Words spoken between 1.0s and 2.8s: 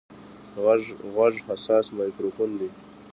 غوږ حساس مایکروفون دی.